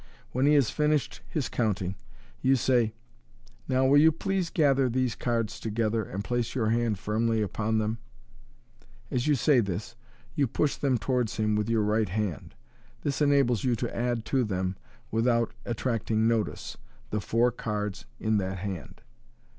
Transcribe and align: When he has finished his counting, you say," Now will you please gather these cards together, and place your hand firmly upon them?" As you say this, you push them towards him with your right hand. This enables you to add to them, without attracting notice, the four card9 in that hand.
When 0.31 0.47
he 0.47 0.55
has 0.55 0.71
finished 0.71 1.21
his 1.29 1.47
counting, 1.47 1.93
you 2.41 2.55
say," 2.55 2.95
Now 3.69 3.85
will 3.85 3.99
you 3.99 4.11
please 4.11 4.49
gather 4.49 4.89
these 4.89 5.13
cards 5.13 5.59
together, 5.59 6.01
and 6.03 6.23
place 6.23 6.55
your 6.55 6.71
hand 6.71 6.97
firmly 6.97 7.39
upon 7.39 7.77
them?" 7.77 7.99
As 9.11 9.27
you 9.27 9.35
say 9.35 9.59
this, 9.59 9.95
you 10.33 10.47
push 10.47 10.75
them 10.75 10.97
towards 10.97 11.37
him 11.37 11.55
with 11.55 11.69
your 11.69 11.83
right 11.83 12.09
hand. 12.09 12.55
This 13.03 13.21
enables 13.21 13.63
you 13.63 13.75
to 13.75 13.95
add 13.95 14.25
to 14.25 14.43
them, 14.43 14.75
without 15.11 15.53
attracting 15.65 16.27
notice, 16.27 16.77
the 17.11 17.21
four 17.21 17.51
card9 17.51 18.05
in 18.19 18.37
that 18.37 18.57
hand. 18.57 19.01